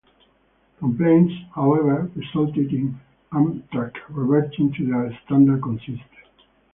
[0.79, 2.99] Complaints, however, resulted in
[3.31, 6.01] Amtrak reverting to their standard consist.